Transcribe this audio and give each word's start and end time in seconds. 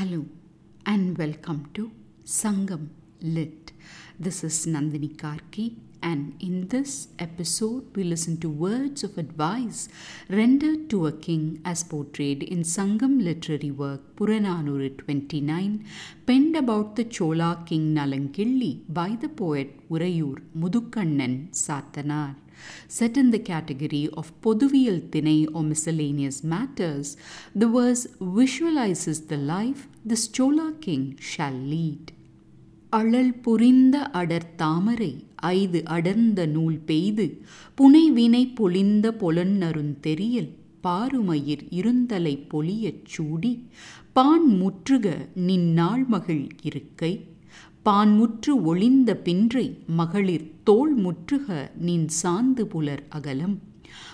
Hello 0.00 0.24
and 0.86 1.18
welcome 1.18 1.68
to 1.74 1.82
Sangam 2.24 2.88
Lit. 3.20 3.72
This 4.18 4.42
is 4.42 4.64
Nandini 4.64 5.14
Karky, 5.14 5.76
and 6.02 6.32
in 6.40 6.68
this 6.68 7.08
episode, 7.18 7.94
we 7.94 8.04
listen 8.04 8.38
to 8.38 8.48
words 8.48 9.04
of 9.04 9.18
advice 9.18 9.90
rendered 10.30 10.88
to 10.88 11.06
a 11.06 11.12
king 11.12 11.60
as 11.66 11.82
portrayed 11.82 12.42
in 12.42 12.60
Sangam 12.60 13.22
literary 13.22 13.70
work 13.70 14.16
Purananuru 14.16 14.96
29, 14.96 15.84
penned 16.24 16.56
about 16.56 16.96
the 16.96 17.04
Chola 17.04 17.62
king 17.66 17.94
Nalankilli 17.94 18.80
by 18.88 19.18
the 19.20 19.28
poet 19.28 19.86
Urayur 19.90 20.40
Mudukannan 20.56 21.50
Satanar. 21.50 22.36
Set 22.88 23.16
in 23.16 23.30
the 23.30 23.38
category 23.40 24.08
of 24.12 24.32
Poduviyal 24.42 25.00
Tinai 25.10 25.48
or 25.52 25.62
miscellaneous 25.62 26.44
matters, 26.44 27.16
the 27.54 27.68
verse 27.68 28.06
visualizes 28.20 29.20
the 29.22 29.36
life 29.48 29.82
this 30.04 30.24
Chola 30.28 30.72
king 30.80 31.04
shall 31.32 31.58
lead. 31.72 32.04
அழல் 32.92 33.34
புரிந்த 33.34 34.10
அடர் 34.12 34.46
தாமரை 34.56 35.10
ஐது 35.52 35.82
அடர்ந்த 35.86 36.46
நூல் 36.46 36.78
பெய்து 36.86 37.26
புனைவினை 37.78 38.54
பொலிந்த 38.54 39.12
பொலன்னருந்தெரியல் 39.20 40.50
பாருமயிர் 40.82 41.64
இருந்தலை 41.70 42.34
பொலியச் 42.48 43.04
சூடி 43.04 43.52
பான் 44.12 44.48
முற்றுக 44.60 45.06
நின்னாள் 45.46 46.06
மகிழ் 46.06 46.46
இருக்கை 46.62 47.12
பான்முற்று 47.84 48.52
ஒளிந்த 48.62 49.16
பின்றை 49.16 49.78
மகளிர் 49.86 50.50
தோள் 50.64 50.94
முற்றுக 50.94 51.70
நின் 51.78 52.06
சாந்து 52.22 52.62
புலர் 52.62 53.04
அகலம். 53.08 53.58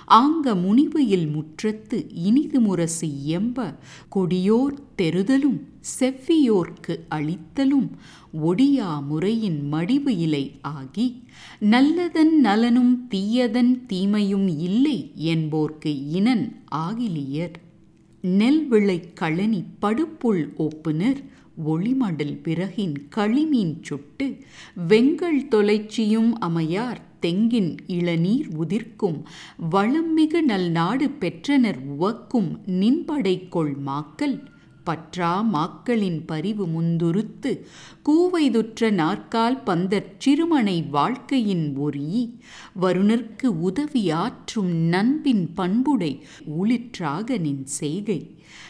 ஆங்க 0.05 0.55
முனிவையில் 0.55 1.27
முற்றத்து 1.27 1.99
இனிது 2.09 2.61
முரசு 2.61 3.09
எம்ப 3.29 3.75
கொடியோர் 4.17 4.77
தெருதலும் 4.99 5.59
செவ்வியோர்க்கு 5.99 6.95
அளித்தலும் 7.09 7.89
ஒடியா 8.45 8.91
முறையின் 9.09 9.69
மடிவு 9.69 10.19
இலை 10.19 10.45
ஆகி 10.61 11.23
நல்லதன் 11.59 12.41
நலனும் 12.41 12.95
தீயதன் 13.09 13.87
தீமையும் 13.87 14.49
இல்லை 14.59 15.13
என்போர்க்கு 15.25 15.93
இனன் 16.11 16.47
ஆகிலியர். 16.71 17.57
நெல் 18.21 18.69
விளை 18.69 18.99
களனி 19.21 19.63
படுப்புள் 19.83 20.43
ஒப்புனர் 20.57 21.21
ஒளிமடல் 21.65 22.37
பிறகின் 22.43 22.97
களிமீன் 23.17 23.75
சுட்டு 23.83 24.27
வெங்கல் 24.89 25.43
தொலைச்சியும் 25.49 26.33
அமையார் 26.41 27.01
தெங்கின் 27.21 27.71
இளநீர் 27.87 28.49
உதிர்க்கும் 28.57 29.19
வளம்மிகு 29.71 30.41
நல்நாடு 30.43 31.07
பெற்றனர் 31.19 31.81
உவக்கும் 31.89 32.51
நின்படைக்கொள் 32.81 33.73
மாக்கல் 33.87 34.37
பற்றா 34.87 35.31
மாக்களின் 35.53 36.21
பரிவு 36.27 36.67
முந்துருத்து 36.67 37.53
கூவைதுற்ற 38.09 38.91
நாற்கால் 38.91 39.63
பந்தற் 39.67 40.11
சிறுமனை 40.19 40.83
வாழ்க்கையின் 40.83 41.77
ஒரி 41.77 42.11
வருணர்க்கு 42.81 43.49
உதவியாற்றும் 43.69 44.73
நண்பின் 44.95 45.53
பண்புடை 45.55 46.13
உளிற்றாக 46.59 47.39
நின் 47.39 47.67
செய்கை. 47.67 48.21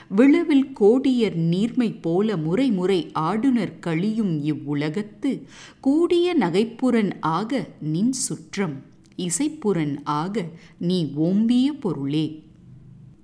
விழவில் 0.08 0.72
கோடியர் 0.80 1.34
நீர்மை 1.34 1.90
போல 2.00 2.36
முறை 2.36 2.70
முறை 2.70 3.00
ஆடுனர் 3.14 3.78
கழியும் 3.80 4.34
இவ்வுலகத்து 4.44 5.32
கூடிய 5.80 6.36
நகைப்புறன் 6.40 7.12
ஆக 7.20 7.68
நின் 7.80 8.12
சுற்றம் 8.12 8.76
இசைப்புறன் 9.16 9.96
ஆக 10.04 10.44
நீ 10.78 10.98
ஓம்பிய 11.14 11.72
பொருளே. 11.72 12.26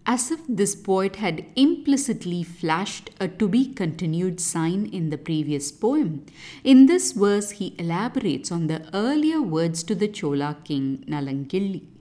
As 0.05 0.33
if 0.33 0.41
this 0.49 0.75
poet 0.75 1.17
had 1.17 1.47
implicitly 1.55 2.43
flashed 2.43 3.11
a 3.21 3.29
to 3.29 3.47
be 3.47 3.67
continued 3.67 4.41
sign 4.41 4.87
in 4.87 5.11
the 5.11 5.19
previous 5.19 5.71
poem, 5.71 6.27
in 6.65 6.87
this 6.87 7.13
verse 7.13 7.53
he 7.53 7.77
elaborates 7.79 8.51
on 8.51 8.67
the 8.67 8.85
earlier 8.93 9.41
words 9.41 9.85
to 9.85 9.95
the 9.95 10.09
Chola 10.09 10.59
king 10.65 11.05
Nalangilli. 11.07 11.92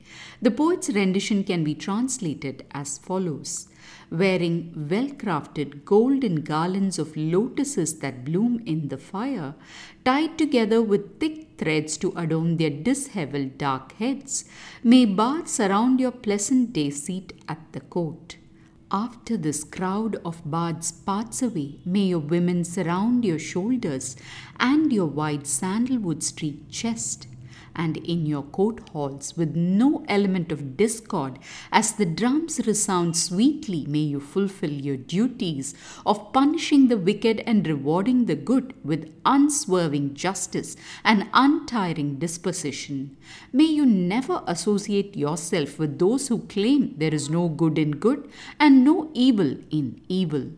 The 0.41 0.51
poet's 0.51 0.89
rendition 0.89 1.43
can 1.43 1.63
be 1.63 1.75
translated 1.75 2.65
as 2.71 2.97
follows 2.97 3.67
Wearing 4.11 4.87
well 4.89 5.07
crafted 5.07 5.85
golden 5.85 6.41
garlands 6.41 6.99
of 6.99 7.15
lotuses 7.15 7.99
that 7.99 8.25
bloom 8.25 8.61
in 8.65 8.89
the 8.89 8.97
fire, 8.97 9.55
tied 10.03 10.37
together 10.37 10.81
with 10.81 11.19
thick 11.19 11.57
threads 11.57 11.95
to 11.97 12.13
adorn 12.17 12.57
their 12.57 12.69
dishevelled 12.69 13.57
dark 13.57 13.93
heads, 13.93 14.43
may 14.83 15.05
bards 15.05 15.51
surround 15.51 16.01
your 16.01 16.11
pleasant 16.11 16.73
day 16.73 16.89
seat 16.89 17.31
at 17.47 17.71
the 17.71 17.79
court. 17.79 18.35
After 18.91 19.37
this 19.37 19.63
crowd 19.63 20.17
of 20.25 20.41
bards 20.43 20.91
parts 20.91 21.41
away, 21.41 21.79
may 21.85 22.07
your 22.07 22.19
women 22.19 22.65
surround 22.65 23.23
your 23.23 23.39
shoulders 23.39 24.17
and 24.59 24.91
your 24.91 25.05
wide 25.05 25.47
sandalwood 25.47 26.21
streaked 26.21 26.69
chest 26.69 27.27
and 27.75 27.97
in 27.97 28.25
your 28.25 28.43
court 28.43 28.89
halls 28.89 29.35
with 29.37 29.55
no 29.55 30.03
element 30.07 30.51
of 30.51 30.77
discord, 30.77 31.39
as 31.71 31.93
the 31.93 32.05
drums 32.05 32.59
resound 32.65 33.15
sweetly, 33.17 33.85
may 33.87 33.99
you 33.99 34.19
fulfill 34.19 34.71
your 34.71 34.97
duties 34.97 35.73
of 36.05 36.31
punishing 36.33 36.87
the 36.87 36.97
wicked 36.97 37.41
and 37.45 37.67
rewarding 37.67 38.25
the 38.25 38.35
good 38.35 38.73
with 38.83 39.13
unswerving 39.25 40.13
justice 40.13 40.75
and 41.03 41.27
untiring 41.33 42.19
disposition. 42.19 43.15
May 43.51 43.65
you 43.65 43.85
never 43.85 44.43
associate 44.47 45.15
yourself 45.15 45.79
with 45.79 45.99
those 45.99 46.27
who 46.27 46.39
claim 46.47 46.95
there 46.97 47.13
is 47.13 47.29
no 47.29 47.47
good 47.47 47.77
in 47.77 47.91
good 47.91 48.29
and 48.59 48.83
no 48.83 49.09
evil 49.13 49.57
in 49.69 50.01
evil. 50.07 50.51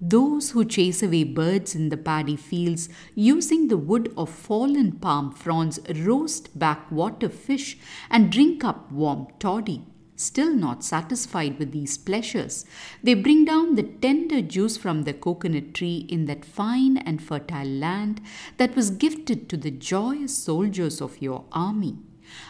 Those 0.00 0.50
who 0.50 0.64
chase 0.64 1.02
away 1.02 1.24
birds 1.24 1.74
in 1.74 1.88
the 1.88 1.96
paddy 1.96 2.36
fields 2.36 2.88
using 3.14 3.68
the 3.68 3.78
wood 3.78 4.12
of 4.16 4.28
fallen 4.28 4.92
palm 4.92 5.32
fronds 5.32 5.80
roast 5.94 6.58
backwater 6.58 7.30
fish 7.30 7.78
and 8.10 8.30
drink 8.30 8.62
up 8.62 8.92
warm 8.92 9.28
toddy. 9.38 9.84
Still 10.14 10.54
not 10.54 10.82
satisfied 10.82 11.58
with 11.58 11.72
these 11.72 11.98
pleasures, 11.98 12.64
they 13.02 13.12
bring 13.12 13.44
down 13.44 13.74
the 13.74 13.82
tender 13.82 14.40
juice 14.40 14.78
from 14.78 15.02
the 15.02 15.12
coconut 15.12 15.74
tree 15.74 16.06
in 16.08 16.24
that 16.24 16.44
fine 16.44 16.96
and 16.96 17.22
fertile 17.22 17.66
land 17.66 18.22
that 18.56 18.74
was 18.74 18.90
gifted 18.90 19.48
to 19.50 19.58
the 19.58 19.70
joyous 19.70 20.36
soldiers 20.36 21.02
of 21.02 21.20
your 21.20 21.44
army. 21.52 21.98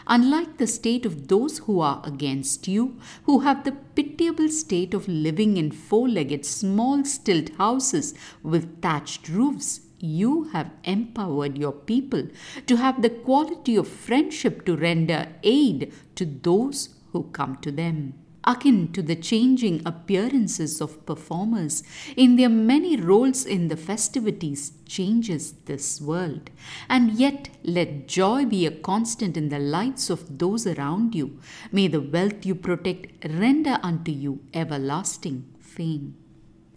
Unlike 0.06 0.58
the 0.58 0.66
state 0.66 1.04
of 1.04 1.28
those 1.28 1.58
who 1.58 1.80
are 1.80 2.00
against 2.04 2.68
you, 2.68 2.96
who 3.24 3.40
have 3.40 3.64
the 3.64 3.72
pitiable 3.72 4.48
state 4.48 4.94
of 4.94 5.08
living 5.08 5.56
in 5.56 5.70
four 5.70 6.08
legged 6.08 6.44
small 6.44 7.04
stilt 7.04 7.50
houses 7.58 8.14
with 8.42 8.80
thatched 8.82 9.28
roofs, 9.28 9.80
you 9.98 10.44
have 10.52 10.70
empowered 10.84 11.56
your 11.56 11.72
people 11.72 12.28
to 12.66 12.76
have 12.76 13.02
the 13.02 13.10
quality 13.10 13.76
of 13.76 13.88
friendship 13.88 14.64
to 14.66 14.76
render 14.76 15.28
aid 15.42 15.92
to 16.14 16.24
those 16.24 16.90
who 17.12 17.24
come 17.32 17.56
to 17.56 17.72
them 17.72 18.14
akin 18.46 18.92
to 18.92 19.02
the 19.02 19.16
changing 19.16 19.82
appearances 19.84 20.80
of 20.80 21.04
performers 21.04 21.82
in 22.16 22.36
their 22.36 22.48
many 22.48 22.96
roles 22.96 23.44
in 23.44 23.68
the 23.68 23.76
festivities 23.76 24.72
changes 24.86 25.52
this 25.64 26.00
world. 26.00 26.50
And 26.88 27.12
yet, 27.12 27.48
let 27.64 28.06
joy 28.06 28.44
be 28.46 28.66
a 28.66 28.70
constant 28.70 29.36
in 29.36 29.48
the 29.48 29.58
lives 29.58 30.10
of 30.10 30.38
those 30.38 30.66
around 30.66 31.14
you. 31.14 31.38
May 31.72 31.88
the 31.88 32.00
wealth 32.00 32.46
you 32.46 32.54
protect 32.54 33.24
render 33.24 33.78
unto 33.82 34.12
you 34.12 34.40
everlasting 34.54 35.44
fame. 35.60 36.16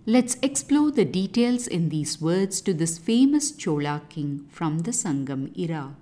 Let's 0.06 0.38
explore 0.41 0.90
the 0.91 1.06
details 1.06 1.68
in 1.68 1.90
these 1.90 2.19
words 2.19 2.62
to 2.62 2.74
this 2.74 2.97
famous 2.97 3.51
Chola 3.51 4.01
king 4.09 4.47
from 4.50 4.80
the 4.80 4.91
Sangam 4.91 5.56
era. 5.56 5.96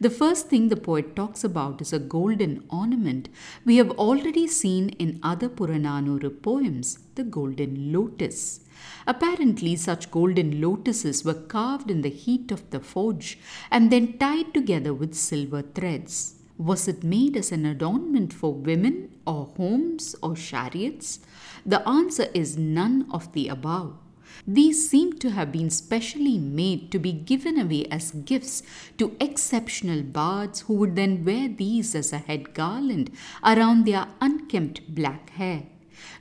The 0.00 0.10
first 0.10 0.48
thing 0.48 0.68
the 0.68 0.76
poet 0.76 1.16
talks 1.16 1.44
about 1.44 1.80
is 1.80 1.92
a 1.92 1.98
golden 1.98 2.64
ornament 2.70 3.28
we 3.64 3.76
have 3.76 3.90
already 3.92 4.46
seen 4.46 4.90
in 4.90 5.20
other 5.22 5.48
Purananuru 5.48 6.42
poems, 6.42 6.98
the 7.14 7.24
golden 7.24 7.92
lotus. 7.92 8.60
Apparently, 9.06 9.76
such 9.76 10.10
golden 10.10 10.60
lotuses 10.60 11.24
were 11.24 11.34
carved 11.34 11.90
in 11.90 12.02
the 12.02 12.10
heat 12.10 12.52
of 12.52 12.70
the 12.70 12.80
forge 12.80 13.38
and 13.70 13.90
then 13.90 14.18
tied 14.18 14.54
together 14.54 14.94
with 14.94 15.14
silver 15.14 15.62
threads. 15.62 16.34
Was 16.58 16.88
it 16.88 17.04
made 17.04 17.36
as 17.36 17.52
an 17.52 17.64
adornment 17.64 18.32
for 18.32 18.52
women 18.52 19.14
or 19.26 19.46
homes 19.56 20.16
or 20.22 20.34
chariots? 20.34 21.20
The 21.64 21.86
answer 21.88 22.28
is 22.34 22.58
none 22.58 23.06
of 23.10 23.32
the 23.32 23.48
above. 23.48 23.96
These 24.46 24.88
seem 24.88 25.14
to 25.18 25.30
have 25.30 25.52
been 25.52 25.70
specially 25.70 26.38
made 26.38 26.90
to 26.92 26.98
be 26.98 27.12
given 27.12 27.58
away 27.58 27.86
as 27.90 28.12
gifts 28.12 28.62
to 28.98 29.16
exceptional 29.20 30.02
bards 30.02 30.60
who 30.60 30.74
would 30.74 30.96
then 30.96 31.24
wear 31.24 31.48
these 31.48 31.94
as 31.94 32.12
a 32.12 32.18
head 32.18 32.54
garland 32.54 33.10
around 33.44 33.84
their 33.84 34.08
unkempt 34.20 34.94
black 34.94 35.30
hair. 35.30 35.64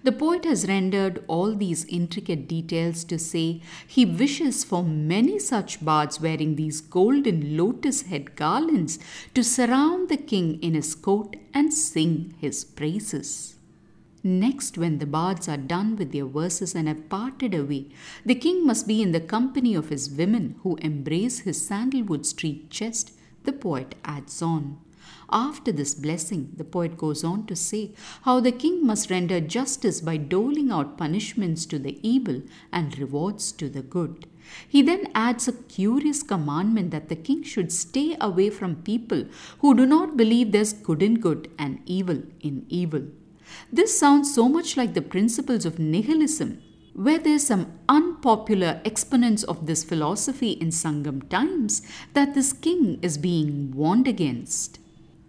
The 0.04 0.12
poet 0.12 0.46
has 0.46 0.68
rendered 0.68 1.24
all 1.28 1.54
these 1.54 1.86
intricate 1.86 2.48
details 2.48 3.04
to 3.06 3.20
say 3.20 3.62
he 3.86 4.06
wishes 4.06 4.64
for 4.64 4.84
many 4.84 5.38
such 5.40 5.84
bards 5.84 6.20
wearing 6.20 6.56
these 6.56 6.82
golden 6.82 7.58
lotus 7.58 8.04
head 8.04 8.36
garlands 8.36 9.00
to 9.34 9.44
surround 9.44 10.10
the 10.10 10.18
king 10.18 10.62
in 10.62 10.74
his 10.74 10.96
court 10.96 11.36
and 11.54 11.74
sing 11.74 12.34
his 12.40 12.64
praises. 12.64 13.57
Next, 14.24 14.78
when 14.78 14.98
the 14.98 15.06
bards 15.06 15.48
are 15.48 15.58
done 15.58 15.96
with 15.96 16.12
their 16.12 16.26
verses 16.26 16.74
and 16.74 16.88
have 16.88 17.08
parted 17.08 17.54
away, 17.54 17.90
the 18.26 18.36
king 18.36 18.66
must 18.66 18.88
be 18.88 19.02
in 19.02 19.12
the 19.12 19.22
company 19.22 19.76
of 19.76 19.90
his 19.90 20.10
women 20.10 20.56
who 20.64 20.76
embrace 20.78 21.40
his 21.40 21.66
sandalwood 21.66 22.26
streaked 22.26 22.72
chest, 22.72 23.12
the 23.44 23.54
poet 23.54 23.96
adds 24.04 24.42
on. 24.42 24.80
After 25.30 25.72
this 25.72 25.94
blessing, 25.94 26.54
the 26.56 26.64
poet 26.64 26.98
goes 26.98 27.24
on 27.24 27.46
to 27.48 27.56
say 27.56 27.92
how 28.24 28.40
the 28.40 28.52
king 28.52 28.86
must 28.86 29.10
render 29.10 29.40
justice 29.40 30.02
by 30.02 30.18
doling 30.18 30.72
out 30.72 30.98
punishments 30.98 31.66
to 31.68 31.80
the 31.80 32.00
evil 32.02 32.42
and 32.72 32.98
rewards 32.98 33.52
to 33.54 33.70
the 33.70 33.82
good. 33.82 34.26
He 34.68 34.82
then 34.82 35.08
adds 35.14 35.48
a 35.48 35.54
curious 35.54 36.24
commandment 36.24 36.92
that 36.92 37.10
the 37.10 37.16
king 37.16 37.44
should 37.44 37.72
stay 37.72 38.16
away 38.20 38.50
from 38.50 38.84
people 38.84 39.26
who 39.60 39.76
do 39.76 39.86
not 39.86 40.16
believe 40.16 40.52
there's 40.52 40.74
good 40.74 41.04
in 41.04 41.16
good 41.16 41.50
and 41.60 41.82
evil 41.86 42.24
in 42.40 42.66
evil. 42.70 43.04
This 43.72 43.98
sounds 44.00 44.34
so 44.34 44.48
much 44.48 44.78
like 44.78 44.94
the 44.94 45.02
principles 45.02 45.66
of 45.66 45.80
nihilism, 45.80 46.62
where 46.94 47.20
there's 47.20 47.46
some 47.46 47.72
unpopular 47.88 48.82
exponents 48.84 49.44
of 49.44 49.68
this 49.68 49.84
philosophy 49.84 50.52
in 50.52 50.70
Sangam 50.70 51.30
times 51.30 51.82
that 52.14 52.34
this 52.34 52.54
king 52.54 52.98
is 53.02 53.18
being 53.18 53.72
warned 53.76 54.08
against. 54.08 54.80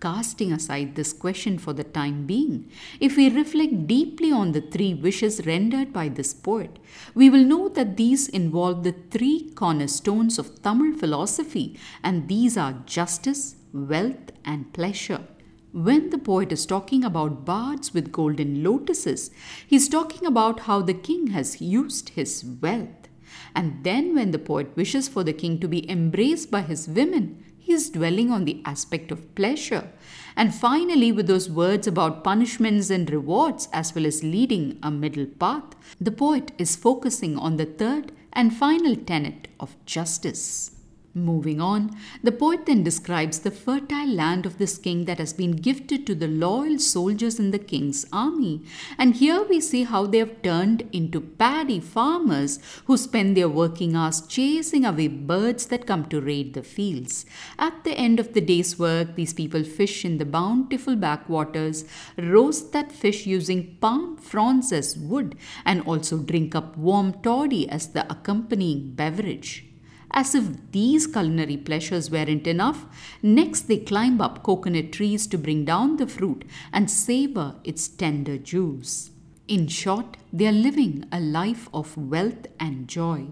Casting 0.01 0.53
aside 0.53 0.95
this 0.95 1.13
question 1.13 1.59
for 1.59 1.73
the 1.73 1.83
time 1.83 2.25
being, 2.25 2.71
if 3.01 3.17
we 3.17 3.29
reflect 3.29 3.89
deeply 3.89 4.31
on 4.31 4.53
the 4.53 4.61
three 4.61 4.95
wishes 4.95 5.45
rendered 5.45 5.93
by 5.93 6.09
this 6.09 6.33
poet, 6.33 6.79
we 7.17 7.29
will 7.29 7.43
know 7.43 7.69
that 7.69 7.97
these 7.97 8.29
involve 8.29 8.85
the 8.85 8.95
three 9.11 9.51
cornerstones 9.57 10.39
of 10.39 10.63
Tamil 10.63 10.97
philosophy, 10.97 11.77
and 12.05 12.29
these 12.29 12.57
are 12.57 12.85
justice, 12.87 13.57
wealth, 13.73 14.31
and 14.45 14.73
pleasure. 14.73 15.25
When 15.73 16.09
the 16.09 16.19
poet 16.19 16.51
is 16.51 16.65
talking 16.65 17.05
about 17.05 17.45
bards 17.45 17.93
with 17.93 18.11
golden 18.11 18.65
lotuses, 18.65 19.31
he's 19.67 19.89
talking 19.89 20.27
about 20.27 20.61
how 20.61 20.81
the 20.81 20.95
king 20.95 21.29
has 21.29 21.61
used 21.61 22.11
his 22.11 22.43
wealth. 22.63 23.09
And 23.55 23.85
then, 23.85 24.15
when 24.15 24.31
the 24.31 24.39
poet 24.39 24.75
wishes 24.77 25.09
for 25.09 25.23
the 25.23 25.35
king 25.35 25.61
to 25.61 25.69
be 25.69 25.89
embraced 25.91 26.51
by 26.51 26.63
his 26.63 26.89
women, 26.89 27.45
he 27.59 27.75
is 27.75 27.91
dwelling 27.91 28.31
on 28.31 28.47
the 28.47 28.63
aspect 28.65 29.13
of 29.13 29.35
pleasure. 29.35 29.93
And 30.35 30.55
finally, 30.55 31.13
with 31.13 31.27
those 31.27 31.51
words 31.51 31.87
about 31.87 32.25
punishments 32.25 32.89
and 32.89 33.11
rewards, 33.11 33.69
as 33.71 33.95
well 33.95 34.07
as 34.07 34.25
leading 34.25 34.79
a 34.83 34.91
middle 34.91 35.27
path, 35.27 35.75
the 36.01 36.11
poet 36.11 36.53
is 36.57 36.77
focusing 36.77 37.37
on 37.37 37.59
the 37.59 37.67
third 37.67 38.13
and 38.33 38.57
final 38.57 38.97
tenet 38.97 39.49
of 39.61 39.77
justice. 39.85 40.78
Moving 41.19 41.61
on, 41.61 41.97
the 42.23 42.31
poet 42.31 42.67
then 42.67 42.85
describes 42.85 43.41
the 43.41 43.51
fertile 43.51 44.07
land 44.07 44.47
of 44.47 44.59
this 44.59 44.79
king 44.79 45.05
that 45.07 45.19
has 45.19 45.33
been 45.33 45.53
gifted 45.53 46.07
to 46.07 46.15
the 46.15 46.29
loyal 46.29 46.79
soldiers 46.79 47.39
in 47.39 47.51
the 47.51 47.59
king's 47.59 48.07
army. 48.13 48.63
And 48.97 49.17
here 49.17 49.45
we 49.49 49.61
see 49.61 49.83
how 49.83 50.07
they 50.07 50.19
have 50.19 50.43
turned 50.43 50.89
into 50.93 51.21
paddy 51.21 51.81
farmers 51.81 52.61
who 52.87 52.97
spend 52.97 53.37
their 53.37 53.49
working 53.49 53.97
hours 53.97 54.21
chasing 54.21 54.85
away 54.85 55.09
birds 55.09 55.67
that 55.67 55.87
come 55.87 56.09
to 56.09 56.21
raid 56.21 56.55
the 56.55 56.63
fields. 56.63 57.27
At 57.59 57.83
the 57.83 57.95
end 57.95 58.21
of 58.21 58.33
the 58.33 58.41
day's 58.41 58.79
work, 58.79 59.17
these 59.17 59.35
people 59.35 59.65
fish 59.65 60.05
in 60.05 60.19
the 60.19 60.25
bountiful 60.25 60.95
backwaters, 60.95 61.85
roast 62.17 62.73
that 62.73 62.93
fish 62.93 63.27
using 63.27 63.77
palm 63.81 64.17
fronds 64.17 64.73
as 64.73 64.97
wood, 64.97 65.35
and 65.65 65.83
also 65.83 66.19
drink 66.19 66.55
up 66.55 66.77
warm 66.77 67.13
toddy 67.23 67.69
as 67.69 67.89
the 67.89 68.09
accompanying 68.11 68.93
beverage. 68.93 69.65
As 70.11 70.35
if 70.35 70.71
these 70.73 71.07
culinary 71.07 71.57
pleasures 71.57 72.11
weren't 72.11 72.47
enough, 72.47 72.87
next 73.23 73.63
they 73.63 73.79
climb 73.79 74.21
up 74.21 74.43
coconut 74.43 74.93
trees 74.93 75.27
to 75.29 75.39
bring 75.39 75.65
down 75.65 75.97
the 75.97 76.07
fruit 76.07 76.45
and 76.73 76.91
savor 76.91 77.57
its 77.65 77.89
tender 77.89 78.39
juice. 78.39 79.11
In 79.49 79.67
short, 79.67 80.19
they 80.31 80.47
are 80.47 80.53
living 80.53 81.07
a 81.11 81.19
life 81.19 81.71
of 81.73 81.97
wealth 81.97 82.49
and 82.61 82.87
joy. 82.87 83.29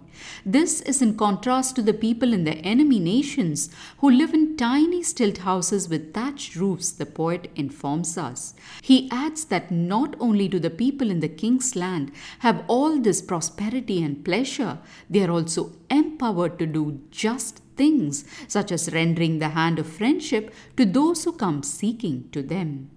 This 0.46 0.80
is 0.80 1.02
in 1.02 1.18
contrast 1.18 1.76
to 1.76 1.82
the 1.82 1.92
people 1.92 2.32
in 2.32 2.44
the 2.44 2.56
enemy 2.72 2.98
nations 2.98 3.68
who 3.98 4.10
live 4.10 4.32
in 4.32 4.56
tiny 4.56 5.02
stilt 5.02 5.38
houses 5.38 5.90
with 5.90 6.14
thatched 6.14 6.56
roofs, 6.56 6.90
the 6.90 7.04
poet 7.04 7.50
informs 7.54 8.16
us. 8.16 8.54
He 8.80 9.10
adds 9.10 9.44
that 9.46 9.70
not 9.70 10.16
only 10.18 10.48
do 10.48 10.58
the 10.58 10.70
people 10.70 11.10
in 11.10 11.20
the 11.20 11.28
king's 11.28 11.76
land 11.76 12.12
have 12.38 12.64
all 12.66 12.98
this 12.98 13.20
prosperity 13.20 14.02
and 14.02 14.24
pleasure, 14.24 14.78
they 15.10 15.22
are 15.22 15.30
also 15.30 15.72
empowered 15.90 16.58
to 16.60 16.64
do 16.64 16.98
just 17.10 17.60
things, 17.76 18.24
such 18.48 18.72
as 18.72 18.90
rendering 18.90 19.38
the 19.38 19.50
hand 19.50 19.78
of 19.78 19.86
friendship 19.86 20.54
to 20.78 20.86
those 20.86 21.24
who 21.24 21.32
come 21.32 21.62
seeking 21.62 22.30
to 22.30 22.42
them 22.42 22.90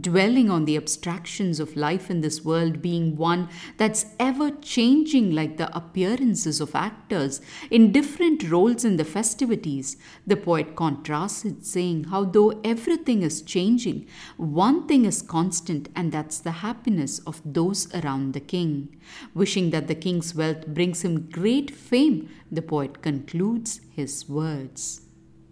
dwelling 0.00 0.50
on 0.50 0.64
the 0.64 0.76
abstractions 0.76 1.60
of 1.60 1.76
life 1.76 2.10
in 2.10 2.20
this 2.20 2.44
world 2.44 2.82
being 2.82 3.16
one 3.16 3.48
that's 3.76 4.06
ever 4.18 4.50
changing 4.50 5.32
like 5.32 5.56
the 5.56 5.74
appearances 5.76 6.60
of 6.60 6.74
actors 6.74 7.40
in 7.70 7.92
different 7.92 8.50
roles 8.50 8.84
in 8.84 8.96
the 8.96 9.04
festivities, 9.04 9.96
the 10.26 10.36
poet 10.36 10.74
contrasts 10.74 11.44
it, 11.44 11.64
saying 11.64 12.04
how 12.04 12.24
though 12.24 12.60
everything 12.64 13.22
is 13.22 13.42
changing, 13.42 14.06
one 14.36 14.86
thing 14.88 15.04
is 15.04 15.22
constant, 15.22 15.88
and 15.94 16.10
that's 16.10 16.38
the 16.40 16.50
happiness 16.50 17.20
of 17.20 17.40
those 17.44 17.92
around 17.94 18.32
the 18.32 18.40
king. 18.40 19.00
Wishing 19.34 19.70
that 19.70 19.86
the 19.86 19.94
king's 19.94 20.34
wealth 20.34 20.66
brings 20.66 21.02
him 21.02 21.30
great 21.30 21.70
fame, 21.70 22.28
the 22.50 22.62
poet 22.62 23.02
concludes 23.02 23.80
his 23.94 24.28
words. 24.28 25.05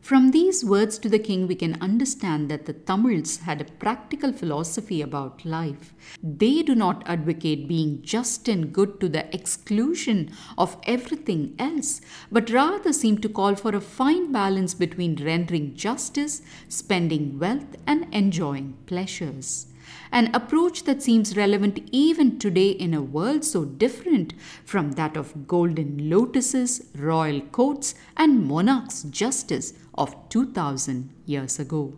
From 0.04 0.32
these 0.32 0.62
words 0.62 0.98
to 0.98 1.08
the 1.08 1.18
king, 1.18 1.46
we 1.46 1.54
can 1.54 1.80
understand 1.80 2.50
that 2.50 2.66
the 2.66 2.74
Tamils 2.74 3.38
had 3.38 3.62
a 3.62 3.72
practical 3.84 4.34
philosophy 4.34 5.00
about 5.00 5.46
life. 5.46 5.94
They 6.22 6.62
do 6.62 6.74
not 6.74 7.02
advocate 7.06 7.66
being 7.66 8.02
just 8.02 8.46
and 8.46 8.70
good 8.70 9.00
to 9.00 9.08
the 9.08 9.34
exclusion 9.34 10.30
of 10.58 10.76
everything 10.82 11.54
else, 11.58 12.02
but 12.30 12.50
rather 12.50 12.92
seem 12.92 13.16
to 13.22 13.30
call 13.30 13.54
for 13.54 13.74
a 13.74 13.80
fine 13.80 14.30
balance 14.30 14.74
between 14.74 15.24
rendering 15.24 15.74
justice, 15.74 16.42
spending 16.68 17.38
wealth, 17.38 17.74
and 17.86 18.06
enjoying 18.12 18.76
pleasures 18.84 19.68
an 20.12 20.34
approach 20.34 20.84
that 20.84 21.02
seems 21.02 21.36
relevant 21.36 21.88
even 21.92 22.38
today 22.38 22.70
in 22.70 22.94
a 22.94 23.02
world 23.02 23.44
so 23.44 23.64
different 23.64 24.34
from 24.64 24.92
that 24.92 25.16
of 25.16 25.46
golden 25.46 26.08
lotuses, 26.10 26.86
royal 26.96 27.40
courts, 27.40 27.94
and 28.16 28.46
monarchs' 28.46 29.02
justice 29.04 29.74
of 29.94 30.14
2000 30.28 31.10
years 31.26 31.58
ago. 31.58 31.94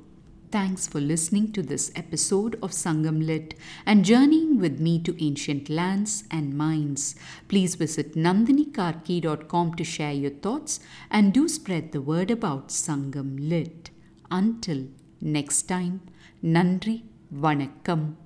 Thanks 0.52 0.86
for 0.86 1.00
listening 1.00 1.52
to 1.52 1.62
this 1.62 1.90
episode 1.96 2.54
of 2.62 2.70
Sangam 2.70 3.26
Lit 3.26 3.54
and 3.84 4.04
journeying 4.04 4.60
with 4.60 4.78
me 4.78 5.00
to 5.00 5.22
ancient 5.22 5.68
lands 5.68 6.22
and 6.30 6.56
minds. 6.56 7.16
Please 7.48 7.74
visit 7.74 8.14
nandinikarky.com 8.14 9.74
to 9.74 9.84
share 9.84 10.12
your 10.12 10.30
thoughts 10.30 10.78
and 11.10 11.34
do 11.34 11.48
spread 11.48 11.90
the 11.90 12.00
word 12.00 12.30
about 12.30 12.68
Sangam 12.68 13.36
Lit. 13.48 13.90
Until 14.30 14.86
next 15.20 15.62
time, 15.62 16.00
Nandri 16.44 17.02
வணக்கம். 17.30 18.25